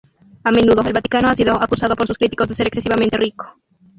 [0.43, 3.59] A menudo, el Vaticano ha sido acusado por sus críticos de ser excesivamente rico.